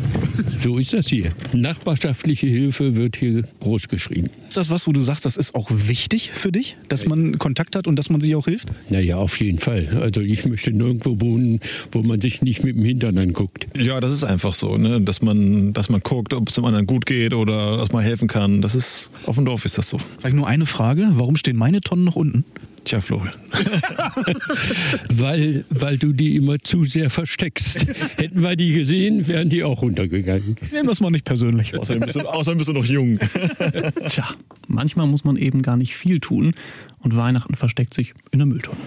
So 0.60 0.78
ist 0.78 0.94
das 0.94 1.08
hier. 1.08 1.32
Nachbarschaftliche 1.54 2.48
Hilfe 2.48 2.96
wird 2.96 3.18
hier 3.18 3.44
groß 3.62 3.88
geschrieben. 3.88 4.30
Ist 4.48 4.58
das 4.58 4.70
was, 4.70 4.88
wo 4.88 4.92
du 4.92 5.02
sagst, 5.02 5.26
das 5.26 5.38
ist 5.38 5.56
auch 5.56 5.70
wichtig 5.72 6.32
für 6.32 6.52
dich, 6.52 6.78
dass 6.90 7.06
man 7.06 7.38
Kontakt 7.38 7.76
hat 7.76 7.88
und 7.88 7.98
dass 7.98 8.10
man 8.10 8.22
sich 8.22 8.36
auch 8.36 8.46
hilft? 8.46 8.70
Naja, 8.90 9.18
auf 9.18 9.40
jeden 9.40 9.60
Fall. 9.60 10.00
Also 10.02 10.22
ich 10.22 10.46
möchte 10.46 10.72
nirgendwo 10.72 11.20
wohnen, 11.22 11.60
wo 11.92 12.02
man 12.02 12.22
sich 12.22 12.42
nicht 12.42 12.64
mit 12.64 12.76
dem 12.76 12.86
Hintern 12.86 13.18
anguckt. 13.18 13.68
Ja, 13.76 14.00
das 14.00 14.14
ist 14.14 14.24
einfach 14.24 14.54
so, 14.54 14.78
ne? 14.78 15.02
dass, 15.02 15.22
man, 15.22 15.74
dass 15.74 15.90
man 15.90 16.02
guckt, 16.02 16.34
ob 16.34 16.50
es 16.50 16.56
dem 16.56 16.66
anderen 16.66 16.88
gut 16.88 17.06
geht 17.06 17.34
oder 17.34 17.78
dass 17.78 17.92
man 17.92 18.04
helfen 18.04 18.28
kann. 18.28 18.62
Das 18.62 18.76
ist, 18.76 19.12
auf 19.26 19.36
dem 19.36 19.46
Dorf 19.46 19.66
ist 19.66 19.78
das 19.78 19.90
so. 19.90 20.00
Sag 20.18 20.34
nur 20.34 20.48
eine 20.48 20.66
Frage, 20.66 21.08
warum 21.12 21.36
stehen 21.36 21.58
meine 21.58 21.82
Tonnen 21.82 22.04
noch 22.04 22.16
unten? 22.16 22.46
Tja, 22.88 23.02
Florian. 23.02 23.34
weil, 25.10 25.66
weil 25.70 25.98
du 25.98 26.14
die 26.14 26.38
immer 26.38 26.58
zu 26.60 26.86
sehr 26.86 27.10
versteckst. 27.10 27.86
Hätten 28.16 28.42
wir 28.42 28.56
die 28.56 28.72
gesehen, 28.72 29.28
wären 29.28 29.50
die 29.50 29.62
auch 29.66 29.82
runtergegangen. 29.82 30.56
Nehmen 30.72 30.88
das 30.88 31.02
mal 31.02 31.10
nicht 31.10 31.26
persönlich. 31.26 31.78
Außerdem 31.78 32.02
bist 32.02 32.16
du, 32.16 32.22
außerdem 32.22 32.60
bist 32.60 32.70
du 32.70 32.74
noch 32.74 32.86
jung. 32.86 33.20
Tja, 34.08 34.30
manchmal 34.70 35.06
muss 35.06 35.26
man 35.26 35.36
eben 35.36 35.64
gar 35.64 35.76
nicht 35.76 35.98
viel 35.98 36.22
tun 36.22 36.54
und 37.02 37.18
Weihnachten 37.18 37.56
versteckt 37.56 37.94
sich 37.94 38.14
in 38.32 38.40
der 38.40 38.46
Mülltonne. 38.46 38.80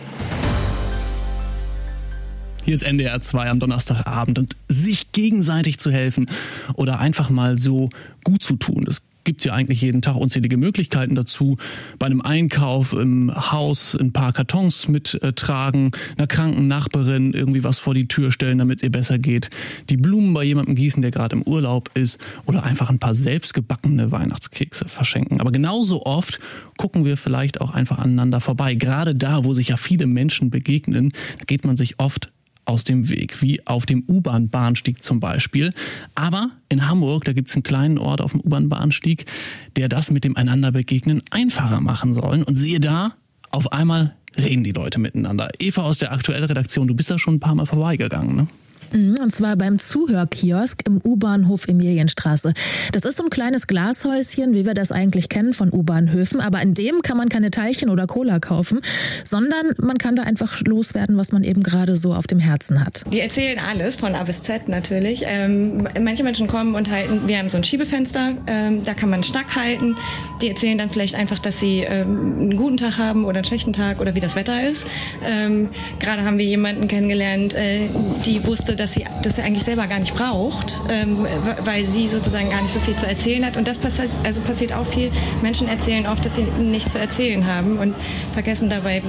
Hier 2.64 2.72
ist 2.72 2.82
NDR 2.82 3.20
2 3.20 3.50
am 3.50 3.60
Donnerstagabend 3.60 4.38
und 4.38 4.56
sich 4.66 5.12
gegenseitig 5.12 5.78
zu 5.78 5.90
helfen 5.90 6.30
oder 6.72 7.00
einfach 7.00 7.28
mal 7.28 7.58
so 7.58 7.90
gut 8.24 8.42
zu 8.42 8.56
tun. 8.56 8.84
Das 8.86 9.02
gibt 9.24 9.40
es 9.40 9.44
ja 9.46 9.52
eigentlich 9.52 9.82
jeden 9.82 10.02
Tag 10.02 10.16
unzählige 10.16 10.56
Möglichkeiten 10.56 11.14
dazu. 11.14 11.56
Bei 11.98 12.06
einem 12.06 12.20
Einkauf 12.20 12.92
im 12.92 13.32
Haus 13.34 13.94
ein 13.94 14.12
paar 14.12 14.32
Kartons 14.32 14.88
mittragen, 14.88 15.92
einer 16.16 16.26
kranken 16.26 16.68
Nachbarin 16.68 17.32
irgendwie 17.32 17.64
was 17.64 17.78
vor 17.78 17.94
die 17.94 18.08
Tür 18.08 18.32
stellen, 18.32 18.58
damit 18.58 18.78
es 18.78 18.82
ihr 18.82 18.92
besser 18.92 19.18
geht, 19.18 19.50
die 19.88 19.96
Blumen 19.96 20.32
bei 20.34 20.44
jemandem 20.44 20.74
gießen, 20.74 21.02
der 21.02 21.10
gerade 21.10 21.36
im 21.36 21.42
Urlaub 21.42 21.90
ist 21.94 22.20
oder 22.46 22.64
einfach 22.64 22.90
ein 22.90 22.98
paar 22.98 23.14
selbstgebackene 23.14 24.10
Weihnachtskekse 24.10 24.88
verschenken. 24.88 25.40
Aber 25.40 25.52
genauso 25.52 26.04
oft 26.04 26.40
gucken 26.76 27.04
wir 27.04 27.16
vielleicht 27.16 27.60
auch 27.60 27.70
einfach 27.70 27.98
aneinander 27.98 28.40
vorbei. 28.40 28.74
Gerade 28.74 29.14
da, 29.14 29.44
wo 29.44 29.52
sich 29.54 29.68
ja 29.68 29.76
viele 29.76 30.06
Menschen 30.06 30.50
begegnen, 30.50 31.12
da 31.38 31.44
geht 31.44 31.64
man 31.64 31.76
sich 31.76 31.98
oft 31.98 32.30
aus 32.70 32.84
dem 32.84 33.08
Weg, 33.08 33.42
wie 33.42 33.66
auf 33.66 33.84
dem 33.84 34.04
U-Bahn-Bahnstieg 34.06 35.02
zum 35.02 35.18
Beispiel. 35.18 35.74
Aber 36.14 36.52
in 36.68 36.88
Hamburg, 36.88 37.24
da 37.24 37.32
gibt 37.32 37.48
es 37.48 37.56
einen 37.56 37.64
kleinen 37.64 37.98
Ort 37.98 38.20
auf 38.20 38.30
dem 38.30 38.40
U-Bahn-Bahnstieg, 38.40 39.26
der 39.74 39.88
das 39.88 40.12
mit 40.12 40.22
dem 40.22 40.36
Einanderbegegnen 40.36 41.20
einfacher 41.30 41.80
machen 41.80 42.14
soll. 42.14 42.44
Und 42.44 42.54
siehe 42.54 42.78
da, 42.78 43.14
auf 43.50 43.72
einmal 43.72 44.14
reden 44.38 44.62
die 44.62 44.70
Leute 44.70 45.00
miteinander. 45.00 45.48
Eva 45.58 45.82
aus 45.82 45.98
der 45.98 46.12
aktuellen 46.12 46.44
Redaktion, 46.44 46.86
du 46.86 46.94
bist 46.94 47.10
da 47.10 47.18
schon 47.18 47.34
ein 47.34 47.40
paar 47.40 47.56
Mal 47.56 47.66
vorbeigegangen, 47.66 48.36
ne? 48.36 48.46
Mhm, 48.92 49.16
und 49.22 49.30
zwar 49.30 49.56
beim 49.56 49.78
Zuhörkiosk 49.78 50.82
im 50.86 51.00
U-Bahnhof 51.04 51.68
Emilienstraße. 51.68 52.52
Das 52.92 53.04
ist 53.04 53.16
so 53.16 53.24
ein 53.24 53.30
kleines 53.30 53.66
Glashäuschen, 53.66 54.54
wie 54.54 54.66
wir 54.66 54.74
das 54.74 54.92
eigentlich 54.92 55.28
kennen 55.28 55.52
von 55.52 55.72
U-Bahnhöfen. 55.72 56.40
Aber 56.40 56.60
in 56.60 56.74
dem 56.74 57.02
kann 57.02 57.16
man 57.16 57.28
keine 57.28 57.50
Teilchen 57.50 57.90
oder 57.90 58.06
Cola 58.06 58.40
kaufen, 58.40 58.80
sondern 59.24 59.74
man 59.78 59.98
kann 59.98 60.16
da 60.16 60.24
einfach 60.24 60.60
loswerden, 60.62 61.16
was 61.16 61.32
man 61.32 61.44
eben 61.44 61.62
gerade 61.62 61.96
so 61.96 62.14
auf 62.14 62.26
dem 62.26 62.38
Herzen 62.38 62.84
hat. 62.84 63.04
Die 63.12 63.20
erzählen 63.20 63.58
alles 63.58 63.96
von 63.96 64.14
A 64.14 64.24
bis 64.24 64.42
Z 64.42 64.68
natürlich. 64.68 65.22
Ähm, 65.26 65.88
manche 66.00 66.24
Menschen 66.24 66.48
kommen 66.48 66.74
und 66.74 66.90
halten, 66.90 67.22
wir 67.26 67.38
haben 67.38 67.50
so 67.50 67.58
ein 67.58 67.64
Schiebefenster, 67.64 68.34
ähm, 68.46 68.82
da 68.82 68.94
kann 68.94 69.10
man 69.10 69.22
Schnack 69.22 69.54
halten. 69.54 69.96
Die 70.42 70.48
erzählen 70.48 70.78
dann 70.78 70.90
vielleicht 70.90 71.14
einfach, 71.14 71.38
dass 71.38 71.60
sie 71.60 71.80
ähm, 71.80 72.38
einen 72.40 72.56
guten 72.56 72.76
Tag 72.76 72.98
haben 72.98 73.24
oder 73.24 73.38
einen 73.38 73.44
schlechten 73.44 73.72
Tag 73.72 74.00
oder 74.00 74.14
wie 74.14 74.20
das 74.20 74.36
Wetter 74.36 74.68
ist. 74.68 74.86
Ähm, 75.24 75.68
gerade 76.00 76.24
haben 76.24 76.38
wir 76.38 76.44
jemanden 76.44 76.88
kennengelernt, 76.88 77.54
äh, 77.54 77.88
die 78.24 78.44
wusste, 78.44 78.76
dass 78.80 78.94
sie 78.94 79.04
das 79.22 79.38
eigentlich 79.38 79.64
selber 79.64 79.86
gar 79.86 79.98
nicht 79.98 80.14
braucht, 80.14 80.80
ähm, 80.88 81.26
weil 81.64 81.84
sie 81.84 82.08
sozusagen 82.08 82.48
gar 82.48 82.62
nicht 82.62 82.72
so 82.72 82.80
viel 82.80 82.96
zu 82.96 83.06
erzählen 83.06 83.44
hat. 83.44 83.56
Und 83.56 83.68
das 83.68 83.76
passiert, 83.76 84.08
also 84.24 84.40
passiert 84.40 84.72
auch 84.72 84.86
viel. 84.86 85.12
Menschen 85.42 85.68
erzählen 85.68 86.06
oft, 86.06 86.24
dass 86.24 86.36
sie 86.36 86.44
nichts 86.44 86.92
zu 86.92 86.98
erzählen 86.98 87.46
haben 87.46 87.78
und 87.78 87.94
vergessen 88.32 88.70
dabei, 88.70 89.02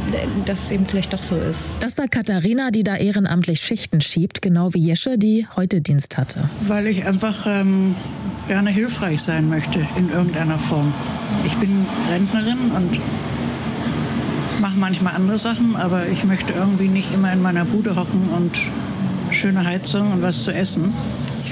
dass 0.46 0.66
es 0.66 0.72
eben 0.72 0.86
vielleicht 0.86 1.14
doch 1.14 1.24
so 1.24 1.38
ist. 1.38 1.82
Das 1.82 1.96
sagt 1.96 2.12
Katharina, 2.12 2.72
die 2.72 2.84
da 2.84 2.98
ehrenamtlich 2.98 3.62
Schichten 3.62 4.02
schiebt, 4.02 4.42
genau 4.42 4.74
wie 4.74 4.80
Jesche, 4.80 5.18
die 5.18 5.48
heute 5.56 5.80
Dienst 5.80 6.18
hatte. 6.18 6.50
Weil 6.68 6.88
ich 6.88 7.06
einfach 7.06 7.46
ähm, 7.48 7.96
gerne 8.48 8.72
hilfreich 8.72 9.22
sein 9.22 9.48
möchte 9.48 9.88
in 9.96 10.10
irgendeiner 10.10 10.60
Form. 10.60 10.94
Ich 11.46 11.54
bin 11.56 11.86
Rentnerin 12.10 12.72
und 12.76 13.00
mache 14.60 14.78
manchmal 14.78 15.16
andere 15.16 15.40
Sachen, 15.40 15.78
aber 15.78 16.08
ich 16.08 16.26
möchte 16.26 16.52
irgendwie 16.52 16.90
nicht 16.90 17.14
immer 17.14 17.32
in 17.32 17.42
meiner 17.42 17.64
Bude 17.64 17.96
hocken 17.96 18.28
und 18.36 18.52
schöne 19.32 19.66
Heizung 19.66 20.12
und 20.12 20.22
was 20.22 20.44
zu 20.44 20.54
essen. 20.54 20.94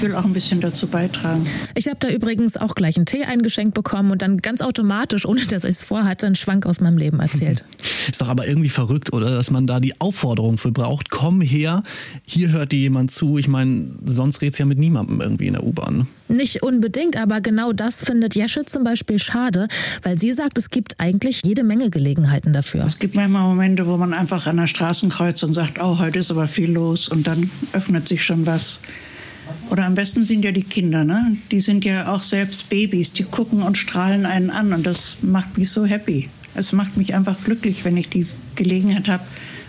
Ich 0.00 0.06
will 0.06 0.14
auch 0.14 0.24
ein 0.24 0.32
bisschen 0.32 0.62
dazu 0.62 0.86
beitragen. 0.86 1.46
Ich 1.74 1.86
habe 1.86 1.98
da 2.00 2.08
übrigens 2.08 2.56
auch 2.56 2.74
gleich 2.74 2.96
einen 2.96 3.04
Tee 3.04 3.24
eingeschenkt 3.24 3.74
bekommen 3.74 4.10
und 4.10 4.22
dann 4.22 4.38
ganz 4.38 4.62
automatisch, 4.62 5.26
ohne 5.26 5.42
dass 5.42 5.64
ich 5.64 5.76
es 5.76 5.82
vorhatte, 5.82 6.24
einen 6.24 6.36
Schwank 6.36 6.64
aus 6.64 6.80
meinem 6.80 6.96
Leben 6.96 7.20
erzählt. 7.20 7.66
Ist 8.10 8.18
doch 8.22 8.30
aber 8.30 8.48
irgendwie 8.48 8.70
verrückt, 8.70 9.12
oder? 9.12 9.30
Dass 9.30 9.50
man 9.50 9.66
da 9.66 9.78
die 9.78 10.00
Aufforderung 10.00 10.56
für 10.56 10.72
braucht. 10.72 11.10
Komm 11.10 11.42
her, 11.42 11.82
hier 12.24 12.50
hört 12.50 12.72
dir 12.72 12.78
jemand 12.78 13.10
zu. 13.10 13.36
Ich 13.36 13.46
meine, 13.46 13.90
sonst 14.06 14.40
red's 14.40 14.56
ja 14.56 14.64
mit 14.64 14.78
niemandem 14.78 15.20
irgendwie 15.20 15.48
in 15.48 15.52
der 15.52 15.64
U-Bahn. 15.64 16.08
Nicht 16.28 16.62
unbedingt, 16.62 17.18
aber 17.18 17.42
genau 17.42 17.74
das 17.74 18.02
findet 18.02 18.34
Jesche 18.34 18.64
zum 18.64 18.84
Beispiel 18.84 19.18
schade, 19.18 19.68
weil 20.02 20.18
sie 20.18 20.32
sagt, 20.32 20.56
es 20.56 20.70
gibt 20.70 20.98
eigentlich 20.98 21.42
jede 21.44 21.62
Menge 21.62 21.90
Gelegenheiten 21.90 22.54
dafür. 22.54 22.86
Es 22.86 22.98
gibt 22.98 23.16
manchmal 23.16 23.42
Momente, 23.42 23.86
wo 23.86 23.98
man 23.98 24.14
einfach 24.14 24.46
an 24.46 24.56
der 24.56 24.66
Straße 24.66 25.06
kreuzt 25.08 25.44
und 25.44 25.52
sagt, 25.52 25.78
oh, 25.78 25.98
heute 25.98 26.20
ist 26.20 26.30
aber 26.30 26.48
viel 26.48 26.72
los 26.72 27.06
und 27.06 27.26
dann 27.26 27.50
öffnet 27.74 28.08
sich 28.08 28.24
schon 28.24 28.46
was. 28.46 28.80
Oder 29.70 29.86
am 29.86 29.94
besten 29.94 30.24
sind 30.24 30.44
ja 30.44 30.52
die 30.52 30.62
Kinder, 30.62 31.04
ne? 31.04 31.36
Die 31.50 31.60
sind 31.60 31.84
ja 31.84 32.12
auch 32.12 32.22
selbst 32.22 32.68
Babys, 32.68 33.12
die 33.12 33.24
gucken 33.24 33.62
und 33.62 33.76
strahlen 33.76 34.26
einen 34.26 34.50
an 34.50 34.72
und 34.72 34.86
das 34.86 35.18
macht 35.22 35.58
mich 35.58 35.70
so 35.70 35.84
happy. 35.84 36.28
Es 36.54 36.72
macht 36.72 36.96
mich 36.96 37.14
einfach 37.14 37.36
glücklich, 37.44 37.84
wenn 37.84 37.96
ich 37.96 38.08
die 38.08 38.26
Gelegenheit 38.56 39.08
habe, 39.08 39.24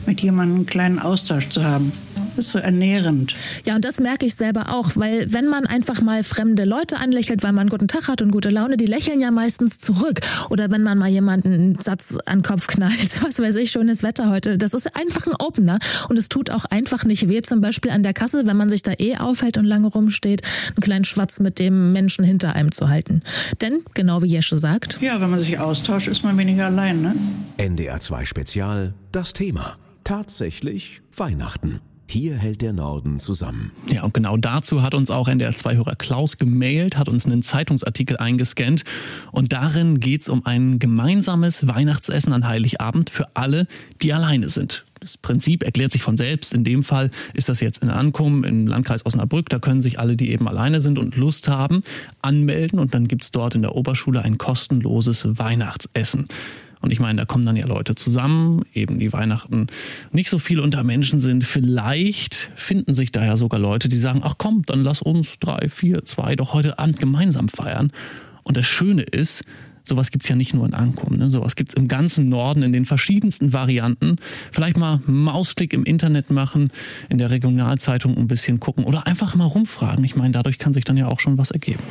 mit 0.06 0.22
jemandem 0.22 0.58
einen 0.58 0.66
kleinen 0.66 1.00
Austausch 1.00 1.50
zu 1.50 1.64
haben. 1.64 1.92
Das 2.36 2.46
ist 2.46 2.52
so 2.54 2.60
ernährend. 2.60 3.36
Ja, 3.66 3.76
und 3.76 3.84
das 3.84 4.00
merke 4.00 4.26
ich 4.26 4.36
selber 4.36 4.74
auch, 4.74 4.92
weil 4.96 5.32
wenn 5.34 5.48
man 5.48 5.66
einfach 5.66 6.02
mal 6.02 6.24
fremde 6.24 6.64
Leute 6.64 6.98
anlächelt, 6.98 7.44
weil 7.44 7.52
man 7.52 7.62
einen 7.62 7.70
guten 7.70 7.88
Tag 7.88 8.08
hat 8.08 8.22
und 8.22 8.32
gute 8.32 8.50
Laune, 8.50 8.78
die 8.78 8.86
lächeln 8.86 9.20
ja 9.20 9.32
meistens 9.32 9.80
zurück. 9.80 10.22
Oder 10.50 10.72
wenn 10.72 10.82
man 10.82 10.98
mal 10.98 11.10
jemanden 11.10 11.54
einen 11.54 11.80
Satz 11.80 12.18
an 12.26 12.40
den 12.40 12.44
Kopf 12.44 12.68
knallt, 12.68 13.22
was 13.24 13.40
weiß 13.40 13.58
ich, 13.58 13.72
schönes 13.72 14.02
Wetter 14.02 14.30
heute. 14.30 14.58
Das 14.58 14.74
ist 14.74 14.96
einfach 14.96 15.28
ein 15.28 15.36
Opener 15.40 15.80
und 16.10 16.18
es 16.18 16.30
tut 16.30 16.50
auch 16.50 16.66
einfach 16.66 17.04
nicht 17.04 17.28
weh, 17.28 17.42
zum 17.42 17.60
Beispiel 17.60 17.92
an 17.92 18.04
der 18.04 18.14
Kasse, 18.14 18.46
wenn 18.46 18.58
man 18.58 18.70
sich 18.70 18.82
da 18.82 18.94
eh 18.98 19.18
aufhält 19.18 19.58
und 19.58 19.66
lange 19.66 19.88
rumsteht, 19.88 20.42
einen 20.70 20.82
kleinen 20.82 21.04
Schwatz 21.04 21.40
mit 21.42 21.60
dem 21.60 21.92
Menschen 21.92 22.24
hinter 22.24 22.54
einem 22.54 22.72
zu 22.72 22.88
halten. 22.88 23.22
Denn, 23.60 23.82
genau 23.94 24.22
wie 24.22 24.28
Jesche 24.28 24.58
sagt. 24.58 25.00
Ja, 25.02 25.20
wenn 25.20 25.30
man 25.30 25.40
sich 25.40 25.60
austauscht, 25.60 26.08
ist 26.08 26.24
man 26.24 26.38
weniger 26.38 26.68
allein, 26.68 27.02
ne? 27.02 27.16
NDR 27.58 28.00
2 28.00 28.26
Spezial, 28.26 28.94
das 29.12 29.34
Thema. 29.34 29.78
Tatsächlich 30.04 31.02
Weihnachten. 31.16 31.82
Hier 32.12 32.36
hält 32.36 32.62
der 32.62 32.74
Norden 32.74 33.20
zusammen. 33.20 33.72
Ja, 33.90 34.04
und 34.04 34.14
genau 34.14 34.36
dazu 34.36 34.82
hat 34.82 34.94
uns 34.94 35.10
auch 35.10 35.30
NDR2-Hörer 35.30 35.96
Klaus 35.96 36.38
gemailt, 36.38 36.98
hat 36.98 37.08
uns 37.08 37.26
einen 37.26 37.42
Zeitungsartikel 37.42 38.18
eingescannt. 38.18 38.84
Und 39.32 39.54
darin 39.54 40.02
geht 40.02 40.24
es 40.24 40.28
um 40.28 40.46
ein 40.46 40.78
gemeinsames 40.78 41.70
Weihnachtsessen 41.70 42.34
an 42.34 42.46
Heiligabend 42.46 43.10
für 43.10 43.34
alle, 43.34 43.66
die 44.02 44.12
alleine 44.12 44.50
sind. 44.50 44.84
Das 45.00 45.18
Prinzip 45.18 45.64
erklärt 45.64 45.94
sich 45.94 46.04
von 46.04 46.18
selbst. 46.18 46.54
In 46.54 46.66
dem 46.66 46.84
Fall 46.84 47.12
ist 47.34 47.48
das 47.48 47.62
jetzt 47.62 47.82
in 47.82 47.90
Ankommen 47.90 48.44
im 48.44 48.68
Landkreis 48.68 49.06
Osnabrück. 49.06 49.48
Da 49.48 49.60
können 49.60 49.82
sich 49.82 49.98
alle, 49.98 50.18
die 50.18 50.32
eben 50.32 50.50
alleine 50.50 50.82
sind 50.82 51.00
und 51.00 51.16
Lust 51.16 51.48
haben, 51.48 51.82
anmelden. 52.22 52.78
Und 52.78 52.94
dann 52.94 53.08
gibt 53.08 53.24
es 53.24 53.32
dort 53.32 53.56
in 53.56 53.62
der 53.62 53.74
Oberschule 53.74 54.22
ein 54.22 54.38
kostenloses 54.38 55.40
Weihnachtsessen. 55.40 56.28
Und 56.82 56.92
ich 56.92 57.00
meine, 57.00 57.20
da 57.20 57.26
kommen 57.26 57.46
dann 57.46 57.56
ja 57.56 57.68
Leute 57.68 57.96
zusammen, 57.96 58.64
eben 58.74 59.00
die 59.00 59.14
Weihnachten 59.14 59.68
nicht 60.12 60.30
so 60.30 60.40
viel 60.40 60.60
unter 60.60 60.84
Menschen 60.84 61.20
sind. 61.20 61.44
Vielleicht 61.44 62.52
finden 62.56 62.96
sich 62.96 63.12
da 63.12 63.24
ja 63.24 63.38
sogar 63.38 63.60
Leute, 63.60 63.88
die 63.88 63.98
sagen, 63.98 64.22
ach 64.24 64.36
komm, 64.38 64.64
dann 64.66 64.84
lass 64.84 65.02
uns 65.02 65.40
drei, 65.40 65.70
vier, 65.70 66.04
zwei 66.06 66.36
doch 66.36 66.54
heute 66.54 66.80
Abend 66.80 67.00
gemeinsam 67.00 67.50
feiern. 67.50 67.92
Und 68.44 68.58
das 68.58 68.66
Schöne 68.66 69.04
ist, 69.04 69.44
sowas 69.84 70.12
gibt's 70.12 70.28
ja 70.28 70.36
nicht 70.36 70.54
nur 70.54 70.66
in 70.66 70.74
Ankommen, 70.74 71.20
ne? 71.20 71.30
sowas 71.30 71.56
gibt's 71.56 71.74
im 71.74 71.88
ganzen 71.88 72.30
Norden 72.30 72.64
in 72.64 72.74
den 72.74 72.86
verschiedensten 72.86 73.54
Varianten. 73.54 74.18
Vielleicht 74.52 74.78
mal 74.78 75.02
Mausklick 75.06 75.74
im 75.74 75.84
Internet 75.84 76.30
machen, 76.30 76.72
in 77.10 77.18
der 77.18 77.30
Regionalzeitung 77.30 78.18
ein 78.18 78.28
bisschen 78.28 78.60
gucken 78.60 78.84
oder 78.84 79.08
einfach 79.08 79.36
mal 79.36 79.46
rumfragen. 79.46 80.04
Ich 80.04 80.16
meine, 80.16 80.32
dadurch 80.32 80.60
kann 80.60 80.74
sich 80.74 80.84
dann 80.84 80.98
ja 80.98 81.08
auch 81.08 81.20
schon 81.20 81.38
was 81.38 81.52
ergeben. 81.52 81.84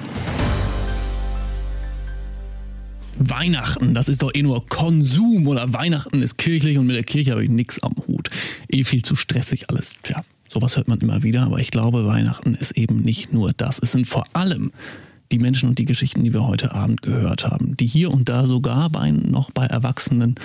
Weihnachten, 3.21 3.95
das 3.95 4.09
ist 4.09 4.23
doch 4.23 4.35
eh 4.35 4.43
nur 4.43 4.67
Konsum 4.67 5.47
oder 5.47 5.73
Weihnachten 5.75 6.23
ist 6.23 6.39
kirchlich 6.39 6.79
und 6.79 6.87
mit 6.87 6.97
der 6.97 7.05
Kirche 7.05 7.33
habe 7.33 7.45
ich 7.45 7.50
nichts 7.50 7.83
am 7.83 7.95
Hut. 8.07 8.31
Eh 8.69 8.83
viel 8.83 9.03
zu 9.03 9.15
stressig 9.15 9.69
alles. 9.69 9.95
Tja, 10.03 10.25
sowas 10.49 10.77
hört 10.77 10.89
man 10.89 10.99
immer 11.00 11.23
wieder, 11.23 11.43
aber 11.43 11.59
ich 11.59 11.71
glaube, 11.71 12.07
Weihnachten 12.07 12.55
ist 12.55 12.73
eben 12.73 13.03
nicht 13.03 13.33
nur 13.33 13.53
das. 13.53 13.79
Es 13.79 13.93
sind 13.93 14.07
vor 14.07 14.25
allem 14.33 14.73
die 15.33 15.39
Menschen 15.39 15.69
und 15.69 15.79
die 15.79 15.85
Geschichten, 15.85 16.25
die 16.25 16.33
wir 16.33 16.47
heute 16.47 16.73
Abend 16.73 17.03
gehört 17.03 17.47
haben, 17.47 17.77
die 17.77 17.87
hier 17.87 18.11
und 18.11 18.29
da 18.29 18.47
sogar 18.47 18.89
bei, 18.89 19.11
noch 19.11 19.50
bei 19.50 19.67
Erwachsenen 19.67 20.37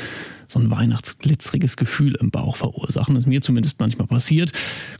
so 0.48 0.60
ein 0.60 0.70
weihnachtsglitzeriges 0.70 1.78
Gefühl 1.78 2.16
im 2.20 2.30
Bauch 2.30 2.58
verursachen. 2.58 3.16
Das 3.16 3.24
ist 3.24 3.28
mir 3.28 3.42
zumindest 3.42 3.80
manchmal 3.80 4.08
passiert. 4.08 4.52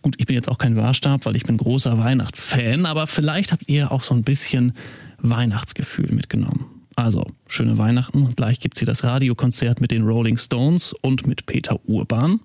Gut, 0.02 0.16
ich 0.18 0.26
bin 0.26 0.36
jetzt 0.36 0.50
auch 0.50 0.58
kein 0.58 0.76
Wahrstab, 0.76 1.26
weil 1.26 1.36
ich 1.36 1.44
bin 1.44 1.58
großer 1.58 2.00
Weihnachtsfan, 2.00 2.86
aber 2.86 3.06
vielleicht 3.06 3.52
habt 3.52 3.68
ihr 3.68 3.92
auch 3.92 4.02
so 4.02 4.16
ein 4.16 4.24
bisschen 4.24 4.74
Weihnachtsgefühl 5.20 6.12
mitgenommen. 6.12 6.75
Also, 6.96 7.26
schöne 7.48 7.78
Weihnachten. 7.78 8.36
Gleich 8.36 8.60
gibt's 8.60 8.80
hier 8.80 8.86
das 8.86 9.04
Radiokonzert 9.04 9.82
mit 9.82 9.92
den 9.92 10.04
Rolling 10.04 10.38
Stones 10.38 10.94
und 11.02 11.28
mit 11.28 11.46
Peter 11.46 11.80
Urban. 11.86 12.40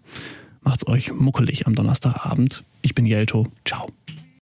Macht's 0.63 0.87
euch 0.87 1.13
muckelig 1.13 1.67
am 1.67 1.75
Donnerstagabend. 1.75 2.65
Ich 2.83 2.95
bin 2.95 3.07
Jelto. 3.07 3.47
Ciao. 3.65 3.89